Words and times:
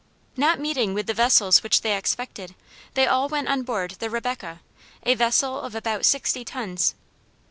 Not 0.35 0.59
meeting 0.59 0.95
with 0.95 1.05
the 1.05 1.13
vessels 1.13 1.61
which 1.61 1.81
they 1.81 1.95
expected, 1.95 2.55
they 2.95 3.05
all 3.05 3.29
went 3.29 3.47
on 3.47 3.61
board 3.61 3.97
the 3.99 4.09
Rebecca, 4.09 4.59
a 5.03 5.13
vessel 5.13 5.59
of 5.59 5.75
about 5.75 6.07
sixty 6.07 6.43
tons. 6.43 6.95